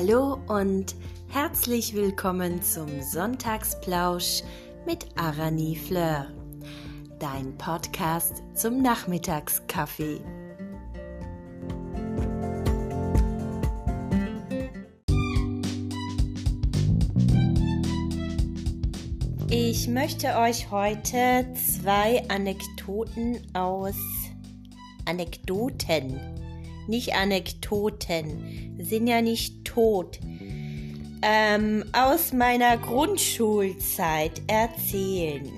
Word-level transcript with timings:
Hallo 0.00 0.38
und 0.46 0.94
herzlich 1.26 1.92
willkommen 1.92 2.62
zum 2.62 3.02
Sonntagsplausch 3.02 4.44
mit 4.86 5.04
Arani 5.16 5.74
Fleur, 5.74 6.28
dein 7.18 7.58
Podcast 7.58 8.44
zum 8.54 8.80
Nachmittagskaffee. 8.80 10.20
Ich 19.50 19.88
möchte 19.88 20.36
euch 20.36 20.70
heute 20.70 21.52
zwei 21.54 22.22
Anekdoten 22.28 23.40
aus 23.52 23.96
Anekdoten, 25.06 26.20
nicht 26.88 27.14
Anekdoten, 27.14 28.76
sind 28.78 29.06
ja 29.06 29.22
nicht 29.22 29.64
tot, 29.64 30.18
ähm, 31.22 31.84
aus 31.92 32.32
meiner 32.32 32.76
Grundschulzeit 32.78 34.42
erzählen. 34.46 35.50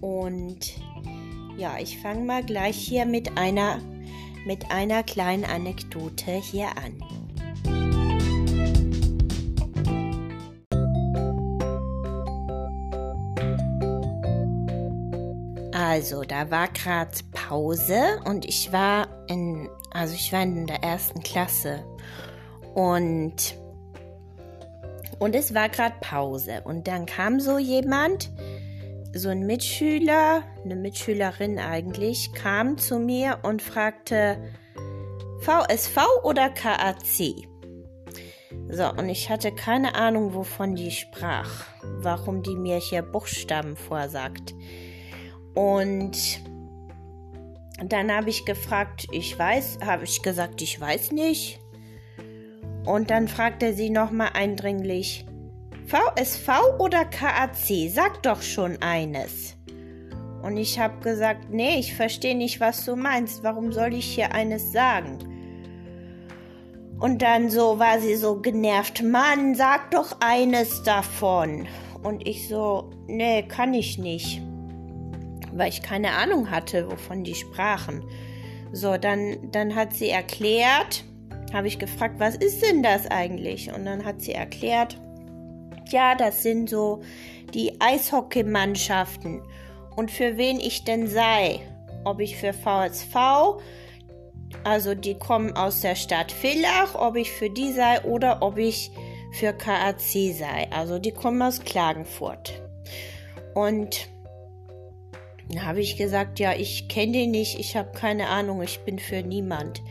Und 0.00 0.74
ja, 1.56 1.76
ich 1.78 1.98
fange 1.98 2.24
mal 2.24 2.42
gleich 2.42 2.76
hier 2.76 3.06
mit 3.06 3.36
einer, 3.36 3.78
mit 4.46 4.70
einer 4.70 5.02
kleinen 5.02 5.44
Anekdote 5.44 6.32
hier 6.32 6.68
an. 6.76 7.02
Also, 15.74 16.22
da 16.22 16.50
war 16.50 16.68
gerade 16.68 17.10
Pause 17.32 18.20
und 18.24 18.46
ich 18.46 18.72
war 18.72 19.08
in, 19.28 19.68
also 19.92 20.14
ich 20.14 20.32
war 20.32 20.42
in 20.42 20.66
der 20.66 20.82
ersten 20.82 21.22
Klasse 21.22 21.84
und 22.74 23.56
und 25.18 25.36
es 25.36 25.54
war 25.54 25.68
gerade 25.68 25.94
Pause 26.00 26.62
und 26.64 26.88
dann 26.88 27.06
kam 27.06 27.38
so 27.38 27.58
jemand, 27.58 28.30
so 29.14 29.28
ein 29.28 29.46
Mitschüler, 29.46 30.42
eine 30.64 30.74
Mitschülerin 30.74 31.58
eigentlich, 31.58 32.32
kam 32.32 32.76
zu 32.78 32.98
mir 32.98 33.38
und 33.42 33.62
fragte 33.62 34.38
VSV 35.40 35.98
oder 36.24 36.48
KAC. 36.48 37.46
So, 38.68 38.90
und 38.90 39.08
ich 39.10 39.28
hatte 39.28 39.52
keine 39.52 39.94
Ahnung, 39.94 40.34
wovon 40.34 40.74
die 40.74 40.90
sprach, 40.90 41.66
warum 41.82 42.42
die 42.42 42.56
mir 42.56 42.78
hier 42.78 43.02
Buchstaben 43.02 43.76
vorsagt. 43.76 44.54
Und 45.54 46.42
dann 47.90 48.12
habe 48.12 48.28
ich 48.28 48.44
gefragt, 48.44 49.06
ich 49.12 49.38
weiß, 49.38 49.78
habe 49.84 50.04
ich 50.04 50.22
gesagt, 50.22 50.60
ich 50.60 50.78
weiß 50.78 51.12
nicht. 51.12 51.58
Und 52.84 53.10
dann 53.10 53.28
fragte 53.28 53.72
sie 53.72 53.90
nochmal 53.90 54.30
eindringlich, 54.34 55.24
VSV 55.86 56.48
oder 56.78 57.04
KAC? 57.04 57.88
Sag 57.88 58.22
doch 58.22 58.42
schon 58.42 58.80
eines. 58.82 59.56
Und 60.42 60.56
ich 60.56 60.78
habe 60.78 61.00
gesagt, 61.00 61.50
nee, 61.50 61.78
ich 61.78 61.94
verstehe 61.94 62.36
nicht, 62.36 62.60
was 62.60 62.84
du 62.84 62.94
meinst. 62.94 63.42
Warum 63.42 63.72
soll 63.72 63.94
ich 63.94 64.06
hier 64.06 64.32
eines 64.32 64.70
sagen? 64.72 65.18
Und 67.00 67.22
dann 67.22 67.50
so 67.50 67.78
war 67.78 68.00
sie 68.00 68.16
so 68.16 68.40
genervt, 68.40 69.02
Mann, 69.02 69.54
sag 69.54 69.90
doch 69.90 70.16
eines 70.20 70.82
davon. 70.82 71.66
Und 72.02 72.28
ich 72.28 72.48
so, 72.48 72.90
nee, 73.06 73.42
kann 73.42 73.74
ich 73.74 73.98
nicht 73.98 74.42
weil 75.52 75.68
ich 75.68 75.82
keine 75.82 76.12
Ahnung 76.12 76.50
hatte, 76.50 76.90
wovon 76.90 77.24
die 77.24 77.34
sprachen. 77.34 78.04
So, 78.72 78.96
dann, 78.96 79.50
dann 79.50 79.74
hat 79.74 79.94
sie 79.94 80.08
erklärt, 80.08 81.04
habe 81.52 81.68
ich 81.68 81.78
gefragt, 81.78 82.14
was 82.18 82.36
ist 82.36 82.62
denn 82.62 82.82
das 82.82 83.06
eigentlich? 83.10 83.72
Und 83.72 83.84
dann 83.84 84.04
hat 84.04 84.22
sie 84.22 84.32
erklärt, 84.32 84.98
ja, 85.90 86.14
das 86.14 86.42
sind 86.42 86.70
so 86.70 87.02
die 87.52 87.80
Eishockeymannschaften 87.80 89.42
und 89.96 90.10
für 90.10 90.36
wen 90.36 90.58
ich 90.58 90.84
denn 90.84 91.06
sei. 91.06 91.60
Ob 92.04 92.20
ich 92.20 92.36
für 92.36 92.52
VSV, 92.52 93.62
also 94.64 94.94
die 94.94 95.14
kommen 95.14 95.52
aus 95.52 95.80
der 95.80 95.94
Stadt 95.94 96.32
Villach, 96.32 96.94
ob 96.94 97.16
ich 97.16 97.30
für 97.30 97.50
die 97.50 97.72
sei 97.72 98.00
oder 98.02 98.42
ob 98.42 98.58
ich 98.58 98.90
für 99.32 99.52
KAC 99.52 100.34
sei. 100.34 100.68
Also 100.70 100.98
die 100.98 101.12
kommen 101.12 101.40
aus 101.42 101.60
Klagenfurt. 101.60 102.62
Und 103.54 104.08
dann 105.52 105.66
habe 105.66 105.80
ich 105.80 105.96
gesagt, 105.96 106.38
ja, 106.38 106.54
ich 106.54 106.88
kenne 106.88 107.12
den 107.12 107.30
nicht, 107.30 107.58
ich 107.58 107.76
habe 107.76 107.92
keine 107.92 108.28
Ahnung, 108.28 108.62
ich 108.62 108.80
bin 108.80 108.98
für 108.98 109.22
niemand. 109.22 109.82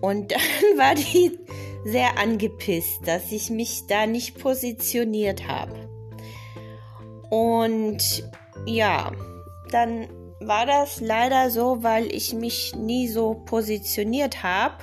Und 0.00 0.32
dann 0.32 0.78
war 0.78 0.94
die 0.94 1.38
sehr 1.84 2.18
angepisst, 2.18 3.06
dass 3.06 3.32
ich 3.32 3.50
mich 3.50 3.86
da 3.86 4.06
nicht 4.06 4.38
positioniert 4.38 5.48
habe. 5.48 5.88
Und 7.30 8.24
ja, 8.66 9.12
dann 9.70 10.08
war 10.40 10.66
das 10.66 11.00
leider 11.00 11.50
so, 11.50 11.82
weil 11.82 12.12
ich 12.12 12.34
mich 12.34 12.74
nie 12.74 13.08
so 13.08 13.34
positioniert 13.34 14.42
habe 14.42 14.82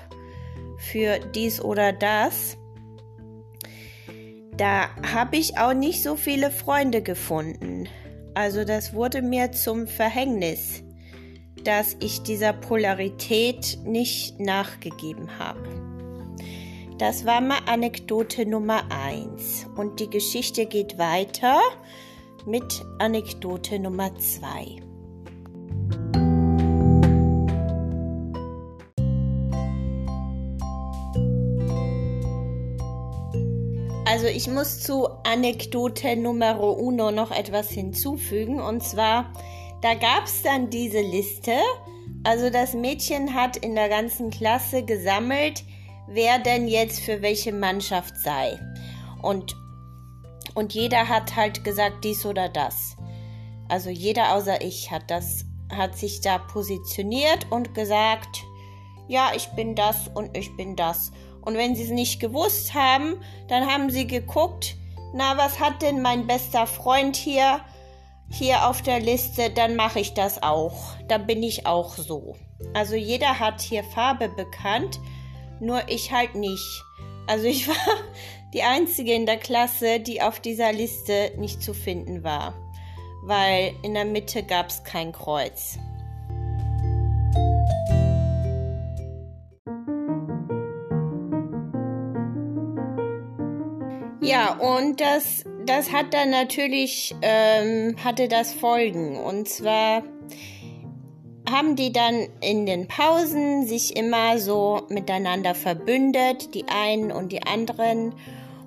für 0.77 1.19
dies 1.19 1.61
oder 1.61 1.93
das. 1.93 2.57
Da 4.55 4.89
habe 5.13 5.37
ich 5.37 5.57
auch 5.57 5.73
nicht 5.73 6.01
so 6.01 6.15
viele 6.15 6.49
Freunde 6.49 7.03
gefunden. 7.03 7.87
Also 8.37 8.65
das 8.65 8.93
wurde 8.93 9.23
mir 9.23 9.51
zum 9.51 9.87
Verhängnis, 9.87 10.83
dass 11.63 11.97
ich 11.99 12.21
dieser 12.21 12.53
Polarität 12.53 13.79
nicht 13.83 14.39
nachgegeben 14.39 15.39
habe. 15.39 15.67
Das 16.99 17.25
war 17.25 17.41
mal 17.41 17.57
Anekdote 17.65 18.45
Nummer 18.45 18.83
1 18.91 19.65
und 19.75 19.99
die 19.99 20.09
Geschichte 20.11 20.67
geht 20.67 20.99
weiter 20.99 21.59
mit 22.45 22.85
Anekdote 22.99 23.79
Nummer 23.79 24.15
2. 24.15 24.86
Also 34.27 34.35
ich 34.37 34.49
muss 34.49 34.81
zu 34.81 35.07
Anekdote 35.23 36.17
Numero 36.17 36.73
uno 36.73 37.11
noch 37.11 37.31
etwas 37.31 37.69
hinzufügen. 37.69 38.59
Und 38.59 38.83
zwar, 38.83 39.31
da 39.81 39.93
gab 39.93 40.25
es 40.25 40.41
dann 40.41 40.69
diese 40.69 40.99
Liste. 40.99 41.53
Also 42.25 42.49
das 42.49 42.73
Mädchen 42.73 43.33
hat 43.33 43.55
in 43.55 43.73
der 43.73 43.87
ganzen 43.87 44.29
Klasse 44.29 44.83
gesammelt, 44.83 45.63
wer 46.09 46.39
denn 46.39 46.67
jetzt 46.67 46.99
für 46.99 47.21
welche 47.21 47.53
Mannschaft 47.53 48.17
sei. 48.17 48.59
Und, 49.21 49.55
und 50.55 50.73
jeder 50.73 51.07
hat 51.07 51.37
halt 51.37 51.63
gesagt, 51.63 52.03
dies 52.03 52.25
oder 52.25 52.49
das. 52.49 52.97
Also 53.69 53.89
jeder 53.89 54.35
außer 54.35 54.61
ich 54.61 54.91
hat 54.91 55.09
das, 55.09 55.45
hat 55.71 55.97
sich 55.97 56.19
da 56.19 56.37
positioniert 56.37 57.47
und 57.49 57.73
gesagt, 57.73 58.43
ja, 59.07 59.31
ich 59.33 59.47
bin 59.55 59.73
das 59.73 60.09
und 60.13 60.35
ich 60.35 60.53
bin 60.57 60.75
das. 60.75 61.13
Und 61.47 61.55
wenn 61.55 61.77
sie 61.77 61.83
es 61.83 61.91
nicht 61.91 62.19
gewusst 62.19 62.73
haben, 62.73 63.21
dann 63.47 63.67
haben 63.67 63.89
sie 63.89 64.05
geguckt, 64.05 64.75
na, 65.13 65.37
was 65.37 65.61
hat 65.61 65.81
denn 65.81 66.01
mein 66.01 66.27
bester 66.27 66.67
Freund 66.67 67.15
hier, 67.15 67.61
hier 68.29 68.67
auf 68.67 68.81
der 68.81 68.99
Liste, 68.99 69.49
dann 69.49 69.77
mache 69.77 70.01
ich 70.01 70.13
das 70.13 70.43
auch. 70.43 70.97
Da 71.07 71.17
bin 71.17 71.41
ich 71.41 71.65
auch 71.65 71.95
so. 71.95 72.35
Also 72.73 72.95
jeder 72.95 73.39
hat 73.39 73.61
hier 73.61 73.85
Farbe 73.85 74.27
bekannt, 74.27 74.99
nur 75.61 75.87
ich 75.87 76.11
halt 76.11 76.35
nicht. 76.35 76.83
Also 77.27 77.45
ich 77.45 77.65
war 77.69 77.75
die 78.53 78.63
einzige 78.63 79.13
in 79.13 79.25
der 79.25 79.37
Klasse, 79.37 80.01
die 80.01 80.21
auf 80.21 80.41
dieser 80.41 80.73
Liste 80.73 81.31
nicht 81.37 81.63
zu 81.63 81.73
finden 81.73 82.25
war, 82.25 82.55
weil 83.23 83.73
in 83.83 83.93
der 83.93 84.03
Mitte 84.03 84.43
gab 84.43 84.67
es 84.67 84.83
kein 84.83 85.13
Kreuz. 85.13 85.79
Ja, 94.27 94.57
und 94.57 94.99
das, 94.99 95.45
das 95.65 95.93
hat 95.93 96.13
dann 96.13 96.31
natürlich, 96.31 97.15
ähm, 97.21 97.95
hatte 98.03 98.27
das 98.27 98.51
Folgen. 98.51 99.17
Und 99.17 99.47
zwar 99.47 100.03
haben 101.49 101.77
die 101.77 101.93
dann 101.93 102.27
in 102.41 102.65
den 102.65 102.89
Pausen 102.89 103.65
sich 103.65 103.95
immer 103.95 104.37
so 104.37 104.81
miteinander 104.89 105.55
verbündet, 105.55 106.53
die 106.55 106.65
einen 106.67 107.09
und 107.09 107.31
die 107.31 107.43
anderen. 107.43 108.15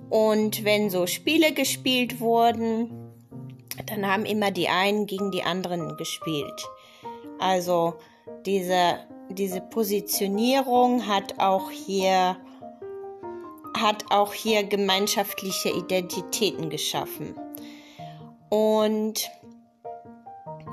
Und 0.08 0.64
wenn 0.64 0.88
so 0.88 1.06
Spiele 1.06 1.52
gespielt 1.52 2.20
wurden, 2.20 3.12
dann 3.84 4.06
haben 4.06 4.24
immer 4.24 4.50
die 4.50 4.68
einen 4.68 5.04
gegen 5.04 5.30
die 5.30 5.42
anderen 5.42 5.94
gespielt. 5.98 6.66
Also 7.38 7.96
diese, 8.46 8.98
diese 9.28 9.60
Positionierung 9.60 11.06
hat 11.06 11.38
auch 11.38 11.70
hier 11.70 12.38
hat 13.76 14.04
auch 14.10 14.32
hier 14.32 14.64
gemeinschaftliche 14.64 15.70
Identitäten 15.70 16.70
geschaffen. 16.70 17.34
Und 18.48 19.30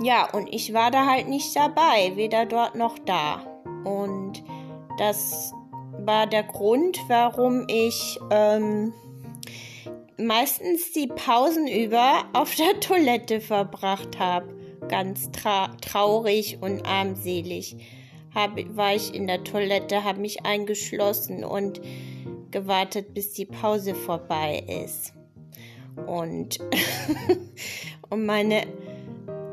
ja, 0.02 0.30
und 0.32 0.54
ich 0.54 0.74
war 0.74 0.92
da 0.92 1.06
halt 1.06 1.28
nicht 1.28 1.56
dabei, 1.56 2.16
weder 2.16 2.46
dort 2.46 2.76
noch 2.76 2.98
da. 3.00 3.42
Und 3.84 4.44
das 4.98 5.54
war 6.00 6.28
der 6.28 6.44
Grund, 6.44 7.00
warum 7.08 7.66
ich 7.68 8.20
ähm, 8.32 8.94
meistens 10.18 10.92
die 10.92 11.08
Pausen 11.08 11.68
über 11.68 12.26
auf 12.34 12.56
der 12.56 12.80
Toilette 12.80 13.42
verbracht 13.42 14.20
habe. 14.20 14.56
Ganz 14.88 15.32
tra 15.32 15.76
traurig 15.82 16.60
und 16.62 16.86
armselig 16.86 17.76
hab, 18.34 18.58
war 18.76 18.96
ich 18.96 19.14
in 19.14 19.28
der 19.28 19.44
Toilette, 19.44 20.04
habe 20.04 20.22
mich 20.22 20.46
eingeschlossen 20.46 21.44
und 21.44 21.82
gewartet, 22.62 23.14
bis 23.14 23.34
die 23.34 23.46
Pause 23.46 23.94
vorbei 23.94 24.64
ist. 24.84 25.14
Und, 26.08 26.60
und 28.10 28.26
meine, 28.26 28.66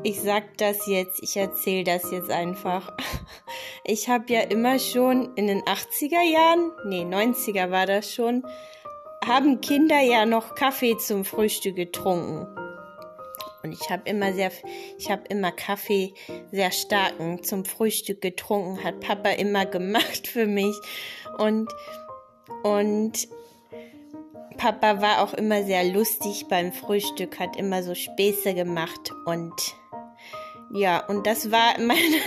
ich 0.03 0.21
sag 0.21 0.57
das 0.57 0.87
jetzt, 0.87 1.21
ich 1.23 1.37
erzähle 1.37 1.83
das 1.83 2.11
jetzt 2.11 2.29
einfach. 2.29 2.95
Ich 3.87 4.09
habe 4.09 4.33
ja 4.33 4.39
immer 4.39 4.79
schon 4.79 5.35
in 5.35 5.45
den 5.45 5.61
80er 5.61 6.23
Jahren, 6.33 6.71
nee, 6.87 7.03
90er 7.03 7.69
war 7.69 7.85
das 7.85 8.11
schon, 8.11 8.43
haben 9.23 9.61
Kinder 9.61 10.01
ja 10.01 10.25
noch 10.25 10.55
Kaffee 10.55 10.97
zum 10.97 11.23
Frühstück 11.23 11.75
getrunken. 11.75 12.47
Und 13.61 13.73
ich 13.73 13.89
habe 13.91 14.09
immer 14.09 14.33
sehr, 14.33 14.51
ich 14.97 15.11
habe 15.11 15.21
immer 15.29 15.51
Kaffee 15.51 16.15
sehr 16.51 16.71
starken 16.71 17.43
zum 17.43 17.63
Frühstück 17.63 18.21
getrunken, 18.21 18.83
hat 18.83 19.01
Papa 19.01 19.29
immer 19.29 19.67
gemacht 19.67 20.27
für 20.27 20.47
mich. 20.47 20.75
Und, 21.37 21.69
und 22.63 23.27
Papa 24.57 25.01
war 25.01 25.21
auch 25.21 25.33
immer 25.33 25.63
sehr 25.63 25.83
lustig 25.83 26.47
beim 26.47 26.71
Frühstück, 26.71 27.39
hat 27.39 27.55
immer 27.57 27.83
so 27.83 27.93
Späße 27.93 28.53
gemacht 28.53 29.11
und 29.25 29.53
ja, 30.73 31.05
und 31.05 31.27
das 31.27 31.51
war 31.51 31.73
meine, 31.79 32.17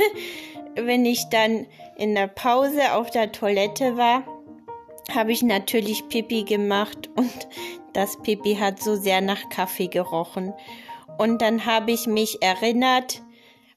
wenn 0.75 1.05
ich 1.05 1.29
dann 1.31 1.67
in 1.97 2.15
der 2.15 2.29
Pause 2.29 2.93
auf 2.93 3.11
der 3.11 3.33
Toilette 3.33 3.97
war, 3.97 4.23
habe 5.13 5.33
ich 5.33 5.43
natürlich 5.43 6.09
Pipi 6.09 6.45
gemacht 6.45 7.09
und 7.17 7.49
das 7.93 8.21
Pipi 8.23 8.57
hat 8.57 8.81
so 8.81 8.97
sehr 8.97 9.21
nach 9.21 9.49
Kaffee 9.49 9.89
gerochen. 9.89 10.53
Und 11.17 11.43
dann 11.43 11.67
habe 11.67 11.91
ich 11.91 12.07
mich 12.07 12.43
erinnert 12.43 13.23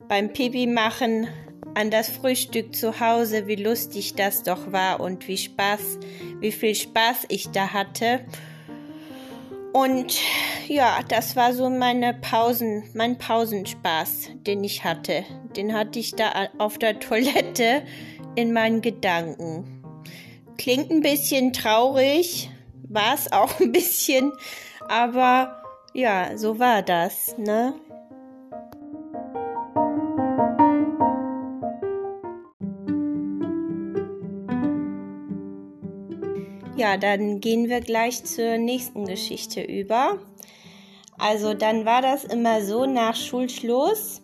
beim 0.08 0.32
Pipi 0.32 0.68
machen 0.68 1.28
an 1.74 1.92
das 1.92 2.10
Frühstück 2.10 2.76
zu 2.76 3.00
Hause, 3.00 3.48
wie 3.48 3.56
lustig 3.56 4.16
das 4.16 4.44
doch 4.44 4.72
war 4.72 5.00
und 5.00 5.28
wie 5.28 5.38
Spaß, 5.38 6.00
wie 6.40 6.52
viel 6.52 6.76
Spaß 6.76 7.26
ich 7.30 7.50
da 7.50 7.74
hatte. 7.74 8.22
Und 9.74 10.20
ja, 10.68 11.00
das 11.08 11.36
war 11.36 11.54
so 11.54 11.70
meine 11.70 12.14
Pausen, 12.14 12.84
mein 12.94 13.18
Pausenspaß, 13.18 14.30
den 14.46 14.64
ich 14.64 14.84
hatte. 14.84 15.24
Den 15.56 15.74
hatte 15.74 16.00
ich 16.00 16.16
da 16.16 16.32
auf 16.58 16.78
der 16.78 17.00
Toilette 17.00 17.84
in 18.36 18.52
meinen 18.52 18.82
Gedanken. 18.82 19.84
Klingt 20.58 20.92
ein 20.92 21.02
bisschen 21.02 21.54
traurig, 21.54 22.50
war 22.88 23.14
es 23.16 23.32
auch 23.32 23.60
ein 23.60 23.72
bisschen, 23.72 24.34
aber 24.90 25.62
ja, 25.94 26.38
so 26.38 26.60
war 26.60 26.82
das, 26.82 27.38
ne? 27.38 27.74
Ja, 36.82 36.98
dann 36.98 37.42
gehen 37.42 37.70
wir 37.70 37.80
gleich 37.80 38.24
zur 38.24 38.58
nächsten 38.58 39.06
Geschichte 39.06 39.62
über. 39.62 40.18
Also 41.20 41.54
dann 41.54 41.86
war 41.86 42.02
das 42.02 42.24
immer 42.24 42.64
so 42.64 42.88
nach 42.88 43.16
Schulschluss, 43.16 44.24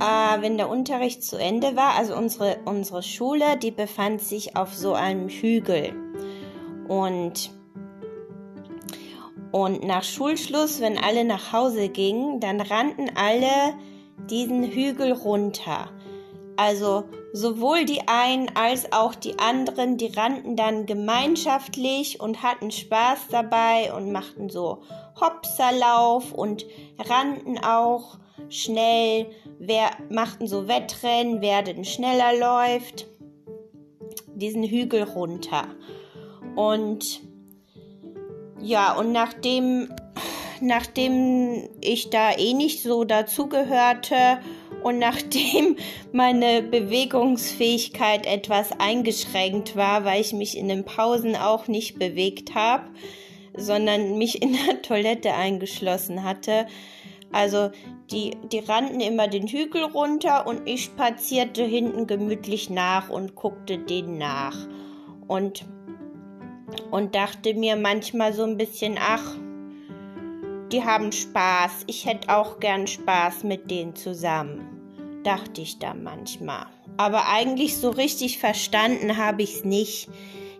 äh, 0.00 0.40
wenn 0.40 0.56
der 0.56 0.70
Unterricht 0.70 1.22
zu 1.22 1.36
Ende 1.36 1.76
war. 1.76 1.96
Also 1.98 2.16
unsere, 2.16 2.60
unsere 2.64 3.02
Schule, 3.02 3.58
die 3.58 3.72
befand 3.72 4.22
sich 4.22 4.56
auf 4.56 4.72
so 4.72 4.94
einem 4.94 5.28
Hügel. 5.28 5.92
Und, 6.88 7.50
und 9.52 9.84
nach 9.84 10.02
Schulschluss, 10.02 10.80
wenn 10.80 10.96
alle 10.96 11.26
nach 11.26 11.52
Hause 11.52 11.90
gingen, 11.90 12.40
dann 12.40 12.62
rannten 12.62 13.10
alle 13.16 13.74
diesen 14.30 14.64
Hügel 14.64 15.12
runter. 15.12 15.90
Also 16.60 17.04
sowohl 17.32 17.86
die 17.86 18.06
einen 18.06 18.54
als 18.54 18.92
auch 18.92 19.14
die 19.14 19.38
anderen, 19.38 19.96
die 19.96 20.08
rannten 20.08 20.56
dann 20.56 20.84
gemeinschaftlich 20.84 22.20
und 22.20 22.42
hatten 22.42 22.70
Spaß 22.70 23.28
dabei 23.30 23.94
und 23.94 24.12
machten 24.12 24.50
so 24.50 24.82
Hopserlauf 25.18 26.34
und 26.34 26.66
rannten 26.98 27.56
auch 27.56 28.18
schnell, 28.50 29.30
wer 29.58 29.88
machten 30.10 30.46
so 30.46 30.68
Wettrennen, 30.68 31.40
wer 31.40 31.62
denn 31.62 31.86
schneller 31.86 32.36
läuft, 32.38 33.06
diesen 34.34 34.62
Hügel 34.62 35.04
runter. 35.04 35.64
Und 36.56 37.22
ja, 38.60 38.94
und 38.98 39.12
nachdem 39.12 39.88
nachdem 40.60 41.70
ich 41.80 42.10
da 42.10 42.32
eh 42.36 42.52
nicht 42.52 42.82
so 42.82 43.04
dazugehörte 43.04 44.40
und 44.82 44.98
nachdem 44.98 45.76
meine 46.12 46.62
Bewegungsfähigkeit 46.62 48.26
etwas 48.26 48.72
eingeschränkt 48.78 49.76
war, 49.76 50.04
weil 50.04 50.20
ich 50.20 50.32
mich 50.32 50.56
in 50.56 50.68
den 50.68 50.84
Pausen 50.84 51.36
auch 51.36 51.68
nicht 51.68 51.98
bewegt 51.98 52.54
habe, 52.54 52.84
sondern 53.56 54.18
mich 54.18 54.42
in 54.42 54.52
der 54.52 54.82
Toilette 54.82 55.34
eingeschlossen 55.34 56.24
hatte, 56.24 56.66
also 57.32 57.70
die, 58.10 58.36
die 58.50 58.58
rannten 58.58 59.00
immer 59.00 59.28
den 59.28 59.46
Hügel 59.46 59.84
runter 59.84 60.46
und 60.46 60.68
ich 60.68 60.84
spazierte 60.84 61.64
hinten 61.64 62.06
gemütlich 62.06 62.70
nach 62.70 63.08
und 63.08 63.36
guckte 63.36 63.78
denen 63.78 64.18
nach. 64.18 64.56
Und, 65.28 65.64
und 66.90 67.14
dachte 67.14 67.54
mir 67.54 67.76
manchmal 67.76 68.32
so 68.32 68.42
ein 68.42 68.56
bisschen, 68.56 68.98
ach, 68.98 69.36
die 70.72 70.84
haben 70.84 71.12
Spaß. 71.12 71.84
Ich 71.86 72.06
hätte 72.06 72.34
auch 72.34 72.60
gern 72.60 72.86
Spaß 72.86 73.44
mit 73.44 73.70
denen 73.70 73.96
zusammen. 73.96 75.22
Dachte 75.24 75.60
ich 75.60 75.78
da 75.78 75.94
manchmal. 75.94 76.66
Aber 76.96 77.28
eigentlich 77.28 77.76
so 77.76 77.90
richtig 77.90 78.38
verstanden 78.38 79.16
habe 79.16 79.42
ich 79.42 79.56
es 79.56 79.64
nicht. 79.64 80.08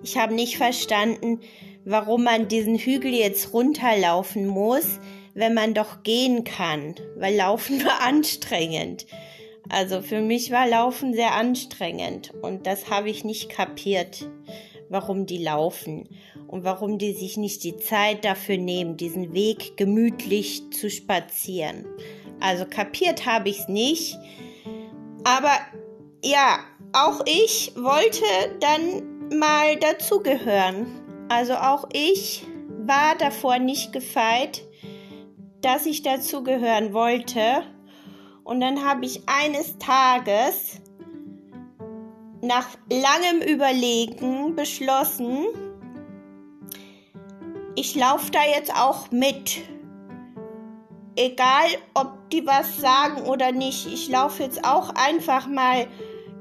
Ich 0.03 0.17
habe 0.17 0.35
nicht 0.35 0.57
verstanden, 0.57 1.41
warum 1.85 2.25
man 2.25 2.49
diesen 2.49 2.79
Hügel 2.79 3.13
jetzt 3.13 3.53
runterlaufen 3.53 4.47
muss, 4.47 5.01
wenn 5.35 5.55
man 5.55 5.75
doch 5.75 6.03
gehen 6.03 6.45
kann. 6.45 6.95
Weil 7.17 7.37
Laufen 7.37 7.85
war 7.85 8.01
anstrengend. 8.07 9.07
Also 9.69 10.03
für 10.03 10.21
mich 10.21 10.51
war 10.51 10.67
Laufen 10.67 11.15
sehr 11.15 11.35
anstrengend 11.35 12.33
und 12.43 12.67
das 12.67 12.91
habe 12.91 13.09
ich 13.09 13.23
nicht 13.23 13.51
kapiert, 13.51 14.29
warum 14.91 15.25
die 15.25 15.39
laufen 15.39 16.09
und 16.49 16.65
warum 16.65 16.99
die 16.99 17.13
sich 17.13 17.39
nicht 17.39 17.65
die 17.65 17.77
Zeit 17.77 18.25
dafür 18.25 18.59
nehmen, 18.59 18.99
diesen 18.99 19.33
Weg 19.33 19.77
gemütlich 19.77 20.71
zu 20.73 20.91
spazieren. 20.91 21.87
Also 22.41 22.67
kapiert 22.67 23.25
habe 23.25 23.49
ich 23.49 23.61
es 23.61 23.69
nicht. 23.69 24.19
Aber 25.25 25.53
ja, 26.23 26.59
auch 26.93 27.21
ich 27.25 27.73
wollte 27.77 28.25
dann 28.59 29.39
mal 29.39 29.77
dazugehören. 29.77 30.87
Also 31.29 31.55
auch 31.55 31.89
ich 31.93 32.45
war 32.85 33.15
davor 33.17 33.59
nicht 33.59 33.93
gefeit, 33.93 34.63
dass 35.61 35.87
ich 35.87 36.03
dazugehören 36.03 36.93
wollte. 36.93 37.63
Und 38.43 38.61
dann 38.61 38.85
habe 38.85 39.05
ich 39.05 39.23
eines 39.27 39.79
Tages 39.79 40.81
nach 42.43 42.69
langem 42.91 43.43
Überlegen 43.47 44.55
beschlossen, 44.57 45.47
ich 47.77 47.95
laufe 47.95 48.31
da 48.31 48.41
jetzt 48.45 48.75
auch 48.75 49.11
mit. 49.11 49.59
Egal, 51.17 51.69
ob 51.95 52.31
die 52.31 52.47
was 52.47 52.79
sagen 52.79 53.23
oder 53.23 53.53
nicht. 53.53 53.87
Ich 53.87 54.09
laufe 54.09 54.43
jetzt 54.43 54.65
auch 54.65 54.91
einfach 54.91 55.47
mal 55.47 55.87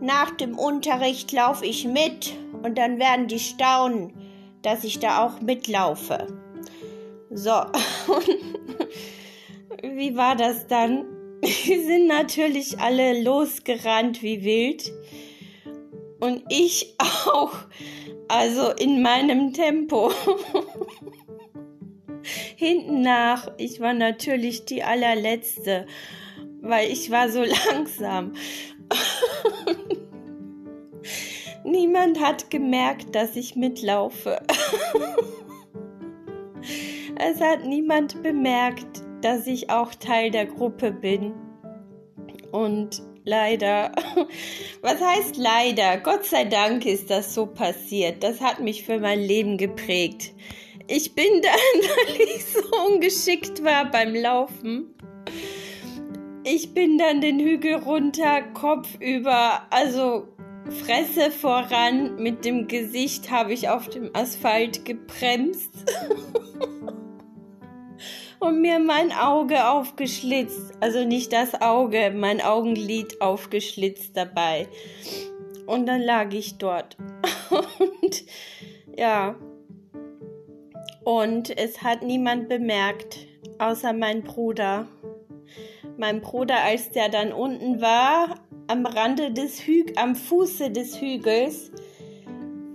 nach 0.01 0.31
dem 0.31 0.57
Unterricht 0.57 1.31
laufe 1.31 1.65
ich 1.65 1.85
mit 1.85 2.33
und 2.63 2.77
dann 2.77 2.99
werden 2.99 3.27
die 3.27 3.39
staunen, 3.39 4.13
dass 4.61 4.83
ich 4.83 4.99
da 4.99 5.25
auch 5.25 5.41
mitlaufe. 5.41 6.27
So, 7.29 7.51
wie 9.83 10.15
war 10.15 10.35
das 10.35 10.67
dann? 10.67 11.05
Die 11.43 11.79
sind 11.79 12.07
natürlich 12.07 12.79
alle 12.79 13.21
losgerannt 13.21 14.21
wie 14.21 14.43
wild. 14.43 14.91
Und 16.19 16.43
ich 16.49 16.95
auch. 16.97 17.53
Also 18.27 18.71
in 18.71 19.01
meinem 19.01 19.53
Tempo. 19.53 20.11
hinten 22.55 23.01
nach. 23.01 23.51
Ich 23.57 23.79
war 23.79 23.93
natürlich 23.93 24.65
die 24.65 24.83
allerletzte, 24.83 25.85
weil 26.61 26.91
ich 26.91 27.09
war 27.11 27.29
so 27.29 27.43
langsam. 27.43 28.33
Niemand 31.63 32.19
hat 32.19 32.49
gemerkt, 32.49 33.15
dass 33.15 33.35
ich 33.35 33.55
mitlaufe. 33.55 34.41
es 37.15 37.39
hat 37.41 37.65
niemand 37.65 38.23
bemerkt, 38.23 39.03
dass 39.21 39.45
ich 39.45 39.69
auch 39.69 39.93
Teil 39.93 40.31
der 40.31 40.47
Gruppe 40.47 40.91
bin. 40.91 41.33
Und 42.51 43.03
leider. 43.25 43.91
Was 44.81 45.01
heißt 45.01 45.37
leider? 45.37 45.97
Gott 45.97 46.25
sei 46.25 46.45
Dank 46.45 46.85
ist 46.85 47.09
das 47.09 47.33
so 47.33 47.45
passiert. 47.45 48.23
Das 48.23 48.41
hat 48.41 48.59
mich 48.59 48.83
für 48.83 48.99
mein 48.99 49.19
Leben 49.19 49.57
geprägt. 49.57 50.33
Ich 50.87 51.13
bin 51.13 51.41
dann, 51.41 51.81
weil 51.81 52.21
ich 52.21 52.45
so 52.45 52.61
ungeschickt 52.87 53.63
war 53.63 53.89
beim 53.91 54.15
Laufen, 54.15 54.95
ich 56.43 56.73
bin 56.73 56.97
dann 56.97 57.21
den 57.21 57.39
Hügel 57.39 57.75
runter, 57.75 58.41
Kopf 58.53 58.87
über, 58.99 59.67
also 59.69 60.27
Fresse 60.83 61.31
voran, 61.31 62.15
mit 62.15 62.45
dem 62.45 62.67
Gesicht 62.67 63.29
habe 63.29 63.53
ich 63.53 63.69
auf 63.69 63.89
dem 63.89 64.09
Asphalt 64.13 64.85
gebremst 64.85 65.71
und 68.39 68.61
mir 68.61 68.79
mein 68.79 69.11
Auge 69.11 69.69
aufgeschlitzt. 69.69 70.73
Also 70.79 71.03
nicht 71.03 71.33
das 71.33 71.61
Auge, 71.61 72.11
mein 72.15 72.41
Augenlid 72.41 73.21
aufgeschlitzt 73.21 74.15
dabei. 74.15 74.67
Und 75.65 75.85
dann 75.85 76.01
lag 76.01 76.33
ich 76.33 76.57
dort. 76.57 76.97
und 77.49 78.23
ja. 78.97 79.35
Und 81.03 81.57
es 81.57 81.81
hat 81.81 82.01
niemand 82.01 82.49
bemerkt, 82.49 83.27
außer 83.59 83.93
mein 83.93 84.23
Bruder. 84.23 84.87
Mein 85.97 86.21
Bruder, 86.21 86.63
als 86.63 86.91
der 86.91 87.09
dann 87.09 87.33
unten 87.33 87.81
war, 87.81 88.35
am 88.67 88.85
Rande 88.85 89.31
des 89.31 89.59
Hügels, 89.61 89.97
am 89.97 90.15
Fuße 90.15 90.71
des 90.71 91.01
Hügels, 91.01 91.71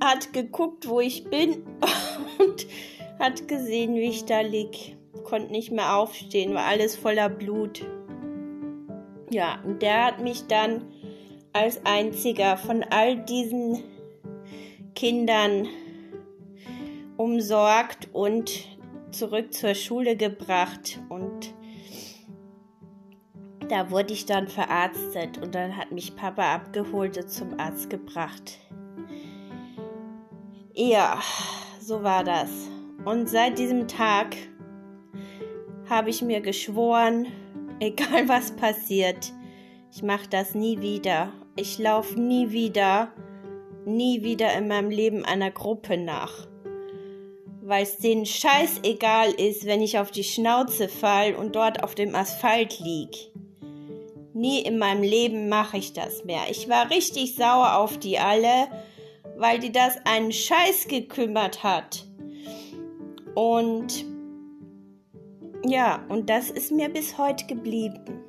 hat 0.02 0.32
geguckt, 0.32 0.88
wo 0.88 1.00
ich 1.00 1.24
bin 1.24 1.64
und 2.38 2.66
hat 3.18 3.48
gesehen, 3.48 3.94
wie 3.94 4.10
ich 4.10 4.24
da 4.24 4.40
lieg. 4.40 4.93
Konnte 5.22 5.52
nicht 5.52 5.70
mehr 5.70 5.96
aufstehen, 5.96 6.54
war 6.54 6.64
alles 6.64 6.96
voller 6.96 7.28
Blut. 7.28 7.84
Ja, 9.30 9.60
und 9.64 9.80
der 9.82 10.06
hat 10.06 10.20
mich 10.20 10.46
dann 10.46 10.92
als 11.52 11.84
einziger 11.86 12.56
von 12.56 12.82
all 12.82 13.16
diesen 13.16 13.82
Kindern 14.94 15.68
umsorgt 17.16 18.08
und 18.12 18.66
zurück 19.12 19.54
zur 19.54 19.74
Schule 19.74 20.16
gebracht 20.16 21.00
und 21.08 21.54
da 23.68 23.90
wurde 23.90 24.12
ich 24.12 24.26
dann 24.26 24.48
verarztet 24.48 25.38
und 25.38 25.54
dann 25.54 25.76
hat 25.76 25.92
mich 25.92 26.16
Papa 26.16 26.54
abgeholt 26.54 27.16
und 27.16 27.30
zum 27.30 27.58
Arzt 27.58 27.88
gebracht. 27.88 28.58
Ja, 30.74 31.20
so 31.80 32.02
war 32.02 32.24
das. 32.24 32.50
Und 33.04 33.28
seit 33.28 33.58
diesem 33.58 33.88
Tag 33.88 34.36
habe 35.88 36.10
ich 36.10 36.22
mir 36.22 36.40
geschworen, 36.40 37.26
egal 37.80 38.28
was 38.28 38.54
passiert, 38.56 39.32
ich 39.94 40.02
mache 40.02 40.28
das 40.28 40.54
nie 40.54 40.80
wieder. 40.80 41.32
Ich 41.56 41.78
laufe 41.78 42.18
nie 42.18 42.50
wieder, 42.50 43.12
nie 43.84 44.24
wieder 44.24 44.52
in 44.54 44.66
meinem 44.66 44.90
Leben 44.90 45.24
einer 45.24 45.52
Gruppe 45.52 45.96
nach. 45.96 46.48
Weil 47.62 47.84
es 47.84 47.98
denen 47.98 48.26
scheißegal 48.26 49.30
ist, 49.30 49.66
wenn 49.66 49.80
ich 49.80 50.00
auf 50.00 50.10
die 50.10 50.24
Schnauze 50.24 50.88
fall 50.88 51.34
und 51.36 51.54
dort 51.54 51.84
auf 51.84 51.94
dem 51.94 52.16
Asphalt 52.16 52.80
lieg. 52.80 53.30
Nie 54.32 54.62
in 54.62 54.78
meinem 54.78 55.04
Leben 55.04 55.48
mache 55.48 55.76
ich 55.76 55.92
das 55.92 56.24
mehr. 56.24 56.42
Ich 56.50 56.68
war 56.68 56.90
richtig 56.90 57.36
sauer 57.36 57.76
auf 57.76 57.96
die 57.98 58.18
alle, 58.18 58.66
weil 59.36 59.60
die 59.60 59.70
das 59.70 59.96
einen 60.04 60.32
Scheiß 60.32 60.88
gekümmert 60.88 61.62
hat. 61.62 62.04
Und 63.36 64.04
ja, 65.66 66.04
und 66.08 66.30
das 66.30 66.50
ist 66.50 66.70
mir 66.70 66.88
bis 66.88 67.18
heute 67.18 67.46
geblieben. 67.46 68.24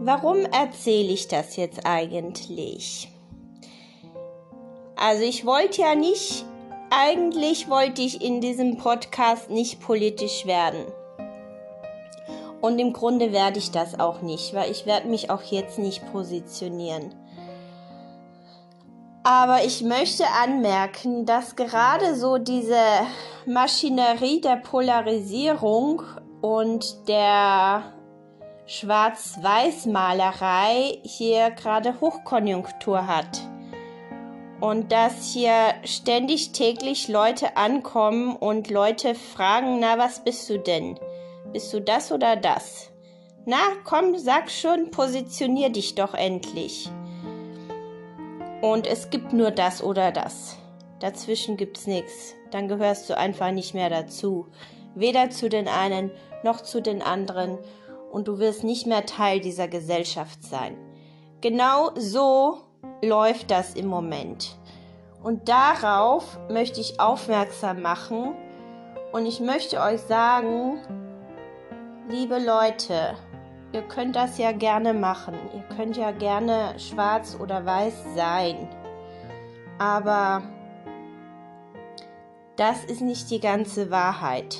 Warum 0.00 0.46
erzähle 0.46 1.12
ich 1.12 1.26
das 1.26 1.56
jetzt 1.56 1.84
eigentlich? 1.84 3.08
Also 4.94 5.24
ich 5.24 5.44
wollte 5.44 5.82
ja 5.82 5.94
nicht, 5.94 6.44
eigentlich 6.90 7.68
wollte 7.68 8.02
ich 8.02 8.22
in 8.22 8.40
diesem 8.40 8.78
Podcast 8.78 9.50
nicht 9.50 9.80
politisch 9.80 10.46
werden. 10.46 10.86
Und 12.66 12.78
im 12.80 12.92
Grunde 12.92 13.32
werde 13.32 13.60
ich 13.60 13.70
das 13.70 14.00
auch 14.00 14.22
nicht, 14.22 14.52
weil 14.52 14.72
ich 14.72 14.86
werde 14.86 15.06
mich 15.06 15.30
auch 15.30 15.42
jetzt 15.42 15.78
nicht 15.78 16.04
positionieren. 16.10 17.14
Aber 19.22 19.62
ich 19.64 19.82
möchte 19.82 20.24
anmerken, 20.42 21.26
dass 21.26 21.54
gerade 21.54 22.16
so 22.16 22.38
diese 22.38 22.82
Maschinerie 23.46 24.40
der 24.40 24.56
Polarisierung 24.56 26.02
und 26.40 27.06
der 27.06 27.92
Schwarz-Weiß-Malerei 28.66 30.98
hier 31.04 31.52
gerade 31.52 32.00
Hochkonjunktur 32.00 33.06
hat 33.06 33.42
und 34.60 34.90
dass 34.90 35.32
hier 35.32 35.52
ständig 35.84 36.50
täglich 36.50 37.06
Leute 37.06 37.56
ankommen 37.56 38.34
und 38.34 38.70
Leute 38.70 39.14
fragen, 39.14 39.78
na, 39.78 39.98
was 39.98 40.24
bist 40.24 40.50
du 40.50 40.58
denn? 40.58 40.98
Bist 41.56 41.72
du 41.72 41.80
das 41.80 42.12
oder 42.12 42.36
das? 42.36 42.90
Na, 43.46 43.56
komm, 43.82 44.18
sag 44.18 44.50
schon, 44.50 44.90
positionier 44.90 45.70
dich 45.70 45.94
doch 45.94 46.12
endlich. 46.12 46.90
Und 48.60 48.86
es 48.86 49.08
gibt 49.08 49.32
nur 49.32 49.50
das 49.50 49.82
oder 49.82 50.12
das. 50.12 50.58
Dazwischen 51.00 51.56
gibt's 51.56 51.86
nichts. 51.86 52.34
Dann 52.50 52.68
gehörst 52.68 53.08
du 53.08 53.16
einfach 53.16 53.52
nicht 53.52 53.72
mehr 53.72 53.88
dazu. 53.88 54.48
Weder 54.94 55.30
zu 55.30 55.48
den 55.48 55.66
einen 55.66 56.10
noch 56.42 56.60
zu 56.60 56.82
den 56.82 57.00
anderen. 57.00 57.56
Und 58.12 58.28
du 58.28 58.38
wirst 58.38 58.62
nicht 58.62 58.86
mehr 58.86 59.06
Teil 59.06 59.40
dieser 59.40 59.66
Gesellschaft 59.66 60.44
sein. 60.44 60.76
Genau 61.40 61.88
so 61.94 62.58
läuft 63.00 63.50
das 63.50 63.72
im 63.72 63.86
Moment. 63.86 64.58
Und 65.22 65.48
darauf 65.48 66.38
möchte 66.50 66.82
ich 66.82 67.00
aufmerksam 67.00 67.80
machen 67.80 68.34
und 69.12 69.24
ich 69.24 69.40
möchte 69.40 69.80
euch 69.80 70.02
sagen, 70.02 70.82
liebe 72.08 72.38
Leute, 72.38 73.16
ihr 73.72 73.82
könnt 73.82 74.16
das 74.16 74.38
ja 74.38 74.52
gerne 74.52 74.94
machen. 74.94 75.34
Ihr 75.54 75.76
könnt 75.76 75.96
ja 75.96 76.12
gerne 76.12 76.78
schwarz 76.78 77.36
oder 77.40 77.64
weiß 77.64 77.94
sein. 78.14 78.68
Aber 79.78 80.42
das 82.56 82.84
ist 82.84 83.00
nicht 83.00 83.30
die 83.30 83.40
ganze 83.40 83.90
Wahrheit. 83.90 84.58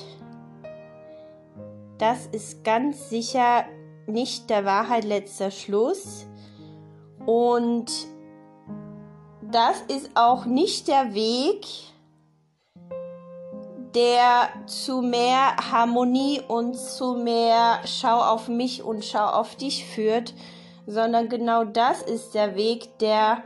Das 1.97 2.27
ist 2.27 2.63
ganz 2.63 3.09
sicher 3.09 3.65
nicht 4.05 4.49
der 4.49 4.65
Wahrheit 4.65 5.03
letzter 5.03 5.49
Schluss. 5.49 6.27
Und 7.25 7.91
das 9.41 9.81
ist 9.87 10.11
auch 10.15 10.45
nicht 10.45 10.87
der 10.87 11.13
Weg, 11.13 11.65
der 13.95 14.49
zu 14.65 15.01
mehr 15.01 15.55
Harmonie 15.71 16.41
und 16.47 16.75
zu 16.75 17.15
mehr 17.15 17.79
Schau 17.85 18.21
auf 18.21 18.47
mich 18.47 18.83
und 18.83 19.05
Schau 19.05 19.25
auf 19.25 19.55
dich 19.55 19.85
führt, 19.85 20.33
sondern 20.85 21.29
genau 21.29 21.63
das 21.63 22.01
ist 22.01 22.33
der 22.33 22.55
Weg, 22.55 22.97
der, 22.99 23.43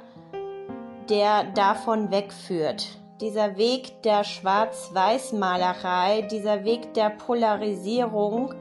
der 1.10 1.43
davon 1.45 2.12
wegführt. 2.12 2.88
Dieser 3.19 3.57
Weg 3.57 4.01
der 4.03 4.24
Schwarz-Weiß-Malerei, 4.24 6.21
dieser 6.24 6.63
Weg 6.63 6.93
der 6.95 7.12
Polarisierung 7.12 8.55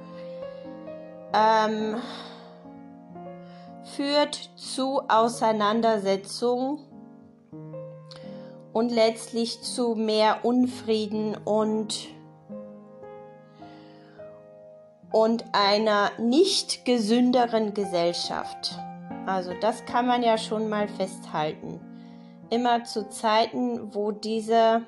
ähm, 1.33 1.97
führt 3.97 4.51
zu 4.57 5.01
Auseinandersetzungen 5.09 6.90
und 8.73 8.91
letztlich 8.91 9.63
zu 9.63 9.95
mehr 9.95 10.45
Unfrieden 10.45 11.37
und 11.45 12.09
und 15.13 15.45
einer 15.53 16.13
nicht 16.19 16.85
gesünderen 16.85 17.75
Gesellschaft. 17.75 18.79
Also 19.27 19.53
das 19.61 19.85
kann 19.85 20.07
man 20.07 20.23
ja 20.23 20.39
schon 20.39 20.69
mal 20.69 20.89
festhalten. 20.89 21.81
Immer 22.49 22.85
zu 22.85 23.09
Zeiten, 23.09 23.95
wo 23.95 24.13
diese 24.13 24.83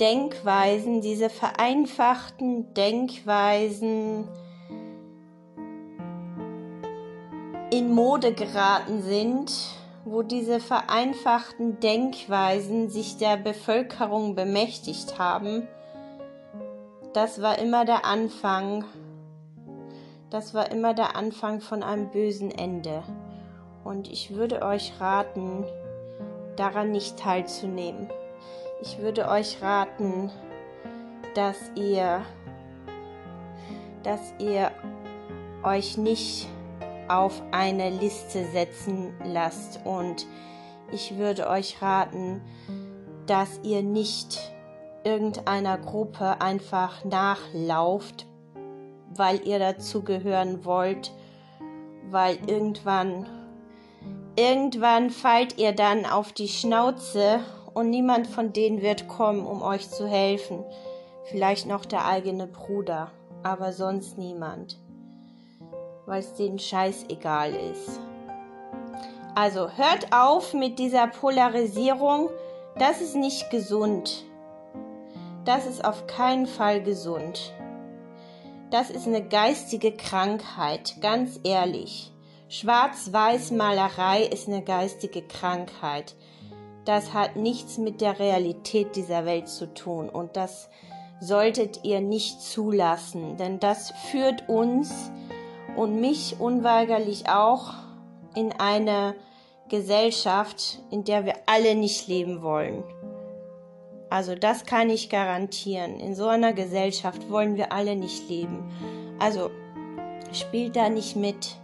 Denkweisen, 0.00 1.00
diese 1.00 1.30
vereinfachten 1.30 2.72
Denkweisen 2.74 4.28
in 7.70 7.92
Mode 7.92 8.32
geraten 8.32 9.02
sind, 9.02 9.52
wo 10.06 10.22
diese 10.22 10.60
vereinfachten 10.60 11.80
Denkweisen 11.80 12.88
sich 12.88 13.16
der 13.16 13.36
Bevölkerung 13.36 14.36
bemächtigt 14.36 15.18
haben, 15.18 15.66
das 17.12 17.42
war 17.42 17.58
immer 17.58 17.84
der 17.84 18.04
Anfang, 18.04 18.84
das 20.30 20.54
war 20.54 20.70
immer 20.70 20.94
der 20.94 21.16
Anfang 21.16 21.60
von 21.60 21.82
einem 21.82 22.08
bösen 22.10 22.52
Ende. 22.52 23.02
Und 23.82 24.08
ich 24.08 24.34
würde 24.36 24.62
euch 24.62 24.92
raten, 25.00 25.64
daran 26.54 26.92
nicht 26.92 27.18
teilzunehmen. 27.18 28.08
ich 28.80 28.98
würde 28.98 29.28
euch 29.28 29.60
raten, 29.60 30.30
dass 31.34 31.56
ihr, 31.74 32.22
dass 34.04 34.32
ihr 34.38 34.70
euch 35.64 35.98
nicht 35.98 36.48
auf 37.08 37.42
eine 37.52 37.90
Liste 37.90 38.44
setzen 38.46 39.14
lasst 39.24 39.80
und 39.84 40.26
ich 40.92 41.16
würde 41.16 41.48
euch 41.48 41.82
raten, 41.82 42.40
dass 43.26 43.60
ihr 43.62 43.82
nicht 43.82 44.52
irgendeiner 45.04 45.78
Gruppe 45.78 46.40
einfach 46.40 47.04
nachlauft, 47.04 48.26
weil 49.14 49.46
ihr 49.46 49.58
dazugehören 49.58 50.64
wollt, 50.64 51.12
weil 52.10 52.38
irgendwann 52.46 53.26
irgendwann 54.36 55.10
fallt 55.10 55.58
ihr 55.58 55.72
dann 55.72 56.04
auf 56.04 56.32
die 56.32 56.48
Schnauze 56.48 57.40
und 57.72 57.90
niemand 57.90 58.26
von 58.26 58.52
denen 58.52 58.82
wird 58.82 59.08
kommen, 59.08 59.46
um 59.46 59.62
euch 59.62 59.90
zu 59.90 60.06
helfen. 60.06 60.64
Vielleicht 61.24 61.66
noch 61.66 61.84
der 61.84 62.06
eigene 62.06 62.46
Bruder, 62.46 63.10
aber 63.42 63.72
sonst 63.72 64.18
niemand, 64.18 64.78
weil 66.06 66.20
es 66.20 66.34
denen 66.34 66.58
scheißegal 66.58 67.52
ist. 67.52 68.00
Also 69.34 69.68
hört 69.70 70.12
auf 70.12 70.54
mit 70.54 70.78
dieser 70.78 71.08
Polarisierung, 71.08 72.30
das 72.78 73.00
ist 73.00 73.16
nicht 73.16 73.50
gesund. 73.50 74.24
Das 75.44 75.66
ist 75.66 75.84
auf 75.84 76.06
keinen 76.06 76.46
Fall 76.46 76.82
gesund. 76.82 77.52
Das 78.70 78.90
ist 78.90 79.06
eine 79.06 79.22
geistige 79.22 79.92
Krankheit, 79.92 80.96
ganz 81.00 81.38
ehrlich. 81.44 82.12
Schwarz-Weiß-Malerei 82.48 84.22
ist 84.22 84.48
eine 84.48 84.62
geistige 84.62 85.22
Krankheit. 85.22 86.16
Das 86.84 87.12
hat 87.12 87.36
nichts 87.36 87.78
mit 87.78 88.00
der 88.00 88.18
Realität 88.18 88.96
dieser 88.96 89.24
Welt 89.24 89.48
zu 89.48 89.72
tun 89.74 90.08
und 90.08 90.36
das 90.36 90.68
solltet 91.20 91.84
ihr 91.84 92.00
nicht 92.00 92.40
zulassen, 92.40 93.36
denn 93.36 93.58
das 93.58 93.92
führt 94.10 94.48
uns 94.48 95.10
und 95.76 96.00
mich 96.00 96.40
unweigerlich 96.40 97.28
auch 97.28 97.74
in 98.34 98.52
eine 98.52 99.14
Gesellschaft, 99.68 100.80
in 100.90 101.04
der 101.04 101.24
wir 101.24 101.34
alle 101.46 101.74
nicht 101.74 102.08
leben 102.08 102.42
wollen. 102.42 102.84
Also 104.08 104.34
das 104.34 104.64
kann 104.64 104.90
ich 104.90 105.10
garantieren. 105.10 105.98
In 105.98 106.14
so 106.14 106.28
einer 106.28 106.52
Gesellschaft 106.52 107.28
wollen 107.30 107.56
wir 107.56 107.72
alle 107.72 107.96
nicht 107.96 108.28
leben. 108.28 108.70
Also 109.18 109.50
spielt 110.32 110.76
da 110.76 110.88
nicht 110.88 111.16
mit. 111.16 111.56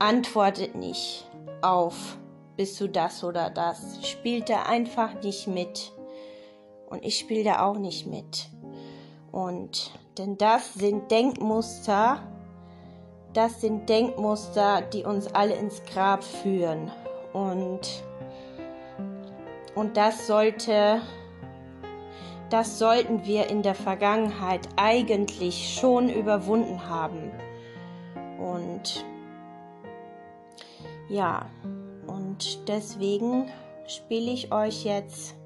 Antwortet 0.00 0.74
nicht 0.74 1.28
auf, 1.62 2.18
bist 2.56 2.80
du 2.80 2.88
das 2.88 3.24
oder 3.24 3.50
das. 3.50 4.06
Spielt 4.06 4.48
da 4.48 4.62
einfach 4.62 5.22
nicht 5.22 5.46
mit. 5.46 5.92
Und 6.88 7.04
ich 7.04 7.18
spiele 7.18 7.44
da 7.44 7.66
auch 7.66 7.78
nicht 7.78 8.06
mit. 8.06 8.48
Und 9.30 9.92
denn 10.18 10.36
das 10.36 10.74
sind 10.74 11.10
Denkmuster, 11.10 12.20
das 13.32 13.60
sind 13.60 13.88
Denkmuster, 13.88 14.82
die 14.82 15.04
uns 15.04 15.32
alle 15.34 15.54
ins 15.54 15.82
Grab 15.84 16.24
führen. 16.24 16.90
Und, 17.32 18.02
und 19.74 19.96
das 19.96 20.26
sollte, 20.26 21.00
das 22.50 22.78
sollten 22.78 23.24
wir 23.26 23.48
in 23.48 23.62
der 23.62 23.74
Vergangenheit 23.74 24.68
eigentlich 24.76 25.78
schon 25.78 26.08
überwunden 26.08 26.88
haben. 26.88 27.30
Und 28.38 29.04
ja, 31.08 31.46
und 32.06 32.68
deswegen 32.68 33.50
spiele 33.86 34.30
ich 34.30 34.52
euch 34.52 34.84
jetzt 34.84 35.36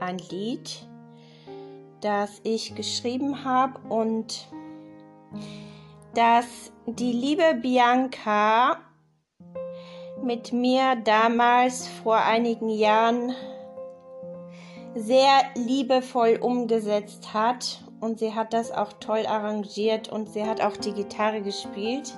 ein 0.00 0.18
Lied, 0.18 0.86
das 2.04 2.40
ich 2.42 2.74
geschrieben 2.74 3.44
habe 3.44 3.80
und 3.88 4.46
das 6.14 6.46
die 6.86 7.12
liebe 7.12 7.54
Bianca 7.60 8.76
mit 10.22 10.52
mir 10.52 10.96
damals 10.96 11.88
vor 11.88 12.16
einigen 12.16 12.68
Jahren 12.68 13.34
sehr 14.94 15.42
liebevoll 15.54 16.38
umgesetzt 16.40 17.32
hat 17.32 17.82
und 18.00 18.18
sie 18.18 18.34
hat 18.34 18.52
das 18.52 18.70
auch 18.70 18.92
toll 19.00 19.24
arrangiert 19.26 20.10
und 20.10 20.28
sie 20.28 20.44
hat 20.44 20.60
auch 20.60 20.76
die 20.76 20.92
Gitarre 20.92 21.40
gespielt. 21.40 22.16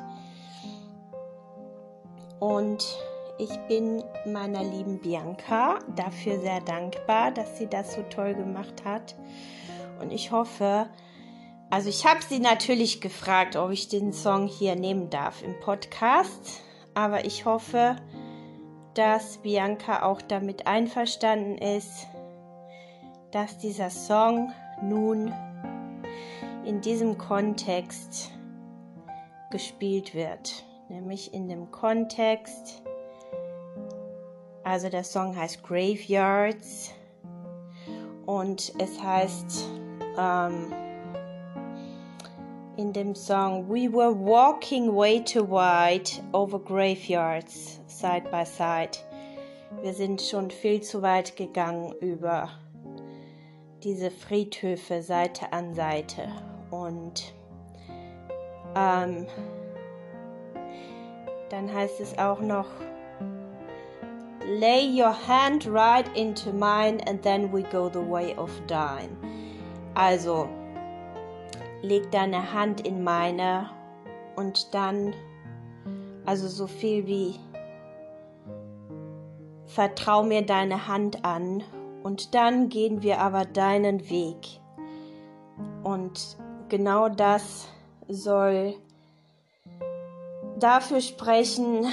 Und 2.40 2.84
ich 3.38 3.56
bin 3.68 4.02
meiner 4.26 4.64
lieben 4.64 4.98
Bianca 4.98 5.78
dafür 5.94 6.40
sehr 6.40 6.60
dankbar, 6.60 7.30
dass 7.30 7.58
sie 7.58 7.66
das 7.66 7.94
so 7.94 8.02
toll 8.10 8.34
gemacht 8.34 8.84
hat. 8.84 9.14
Und 10.00 10.12
ich 10.12 10.30
hoffe, 10.30 10.88
also 11.70 11.88
ich 11.88 12.06
habe 12.06 12.22
sie 12.22 12.38
natürlich 12.38 13.00
gefragt, 13.00 13.56
ob 13.56 13.70
ich 13.70 13.88
den 13.88 14.12
Song 14.12 14.46
hier 14.46 14.76
nehmen 14.76 15.10
darf 15.10 15.42
im 15.42 15.58
Podcast, 15.60 16.60
aber 16.94 17.24
ich 17.24 17.44
hoffe, 17.44 17.96
dass 18.94 19.38
Bianca 19.38 20.02
auch 20.02 20.22
damit 20.22 20.66
einverstanden 20.66 21.58
ist, 21.58 22.06
dass 23.32 23.58
dieser 23.58 23.90
Song 23.90 24.52
nun 24.82 25.34
in 26.64 26.80
diesem 26.80 27.18
Kontext 27.18 28.30
gespielt 29.50 30.14
wird, 30.14 30.64
nämlich 30.88 31.34
in 31.34 31.48
dem 31.48 31.70
Kontext, 31.70 32.82
also 34.66 34.88
der 34.88 35.04
Song 35.04 35.36
heißt 35.36 35.62
Graveyards. 35.62 36.92
Und 38.26 38.72
es 38.80 39.00
heißt, 39.00 39.68
ähm, 40.18 40.72
in 42.76 42.92
dem 42.92 43.14
Song 43.14 43.68
We 43.68 43.88
were 43.88 44.12
walking 44.12 44.94
way 44.94 45.20
too 45.20 45.44
wide 45.44 46.10
over 46.32 46.58
graveyards 46.58 47.80
side 47.86 48.30
by 48.30 48.44
side. 48.44 48.98
Wir 49.82 49.92
sind 49.92 50.20
schon 50.20 50.50
viel 50.50 50.80
zu 50.80 51.02
weit 51.02 51.36
gegangen 51.36 51.92
über 52.00 52.50
diese 53.82 54.10
Friedhöfe 54.10 55.02
Seite 55.02 55.52
an 55.52 55.74
Seite. 55.74 56.28
Und 56.70 57.34
ähm, 58.74 59.26
dann 61.50 61.72
heißt 61.72 62.00
es 62.00 62.18
auch 62.18 62.40
noch, 62.40 62.66
Lay 64.48 64.86
your 64.86 65.12
hand 65.12 65.66
right 65.66 66.06
into 66.16 66.52
mine 66.52 67.00
and 67.08 67.20
then 67.22 67.52
we 67.52 67.62
go 67.64 67.88
the 67.88 67.98
way 67.98 68.32
of 68.36 68.50
dying. 68.68 69.16
Also, 69.96 70.46
leg 71.80 72.10
deine 72.12 72.52
Hand 72.52 72.86
in 72.86 73.02
meine 73.02 73.70
und 74.36 74.74
dann, 74.74 75.14
also 76.26 76.48
so 76.48 76.66
viel 76.66 77.06
wie, 77.06 77.36
vertrau 79.64 80.22
mir 80.22 80.42
deine 80.42 80.86
Hand 80.86 81.24
an 81.24 81.62
und 82.02 82.34
dann 82.34 82.68
gehen 82.68 83.02
wir 83.02 83.20
aber 83.20 83.46
deinen 83.46 84.10
Weg. 84.10 84.60
Und 85.82 86.36
genau 86.68 87.08
das 87.08 87.66
soll 88.06 88.74
dafür 90.58 91.00
sprechen, 91.00 91.86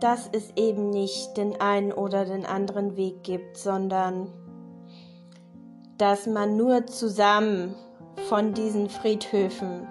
dass 0.00 0.30
es 0.32 0.50
eben 0.56 0.88
nicht 0.88 1.36
den 1.36 1.60
einen 1.60 1.92
oder 1.92 2.24
den 2.24 2.46
anderen 2.46 2.96
Weg 2.96 3.22
gibt, 3.22 3.58
sondern 3.58 4.32
dass 6.04 6.26
man 6.26 6.58
nur 6.58 6.86
zusammen 6.86 7.74
von 8.28 8.52
diesen 8.52 8.90
Friedhöfen, 8.90 9.88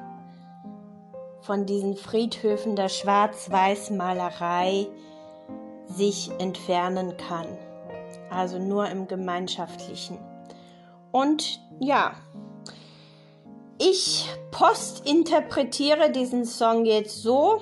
von 1.42 1.66
diesen 1.66 1.98
Friedhöfen 1.98 2.76
der 2.76 2.90
Schwarz-Weiß-Malerei 2.90 4.86
sich 5.88 6.30
entfernen 6.38 7.18
kann. 7.18 7.48
Also 8.30 8.60
nur 8.60 8.90
im 8.90 9.08
Gemeinschaftlichen. 9.08 10.20
Und 11.12 11.60
ja, 11.80 12.12
ich 13.80 14.30
postinterpretiere 14.52 16.12
diesen 16.12 16.46
Song 16.46 16.86
jetzt 16.86 17.24
so. 17.24 17.60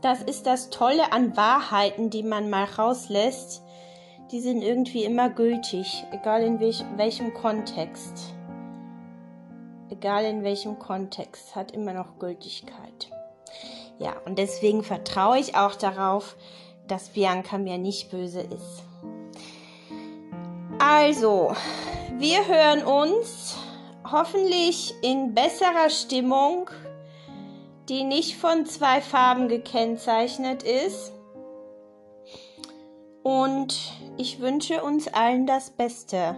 Das 0.00 0.22
ist 0.22 0.46
das 0.46 0.70
Tolle 0.70 1.12
an 1.12 1.36
Wahrheiten, 1.36 2.08
die 2.08 2.22
man 2.22 2.48
mal 2.48 2.64
rauslässt. 2.64 3.62
Die 4.30 4.40
sind 4.40 4.62
irgendwie 4.62 5.04
immer 5.04 5.30
gültig, 5.30 6.04
egal 6.12 6.42
in 6.42 6.60
welch, 6.60 6.84
welchem 6.96 7.32
Kontext 7.34 8.34
egal 9.90 10.24
in 10.24 10.44
welchem 10.44 10.78
Kontext, 10.78 11.56
hat 11.56 11.72
immer 11.72 11.92
noch 11.92 12.18
Gültigkeit. 12.18 13.10
Ja, 13.98 14.14
und 14.24 14.38
deswegen 14.38 14.84
vertraue 14.84 15.38
ich 15.38 15.56
auch 15.56 15.74
darauf, 15.74 16.36
dass 16.86 17.10
Bianca 17.10 17.58
mir 17.58 17.78
nicht 17.78 18.10
böse 18.10 18.40
ist. 18.40 18.84
Also, 20.78 21.52
wir 22.16 22.46
hören 22.46 22.84
uns 22.84 23.56
hoffentlich 24.10 24.94
in 25.02 25.34
besserer 25.34 25.90
Stimmung, 25.90 26.70
die 27.88 28.04
nicht 28.04 28.36
von 28.36 28.66
zwei 28.66 29.00
Farben 29.00 29.48
gekennzeichnet 29.48 30.62
ist. 30.62 31.12
Und 33.28 33.92
ich 34.16 34.40
wünsche 34.40 34.82
uns 34.82 35.06
allen 35.06 35.46
das 35.46 35.68
Beste. 35.68 36.34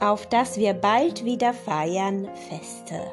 Auf 0.00 0.26
dass 0.26 0.56
wir 0.56 0.72
bald 0.72 1.26
wieder 1.26 1.52
feiern 1.52 2.30
Feste. 2.48 3.12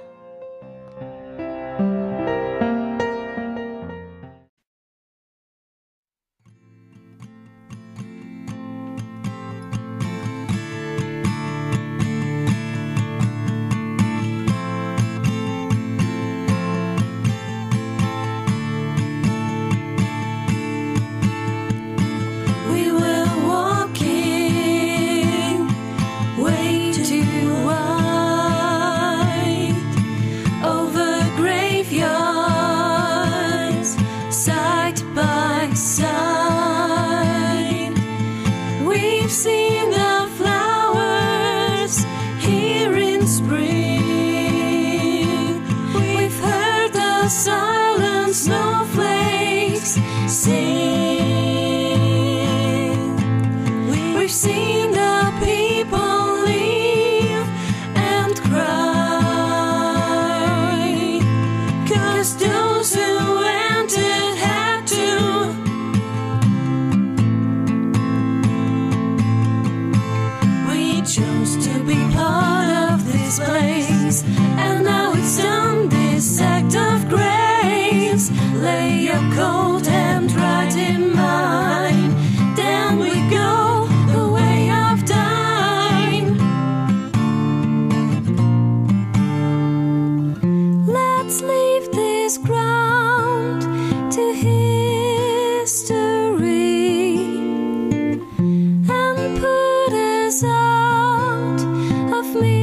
sleep. 102.32 102.61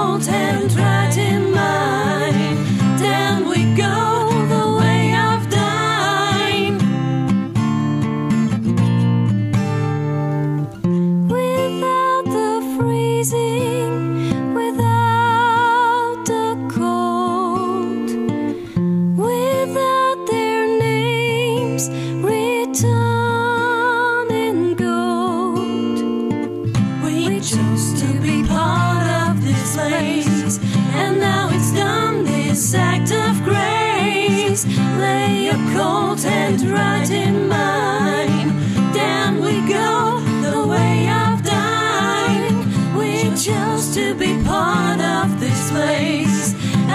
won't 0.00 0.39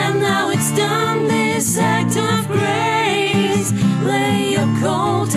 And 0.05 0.19
now 0.19 0.51
it's 0.51 0.71
done, 0.75 1.27
this 1.27 1.79
act 1.79 2.15
of 2.15 2.47
grace. 2.47 3.71
Lay 4.03 4.51
your 4.51 4.69
cold 4.79 5.31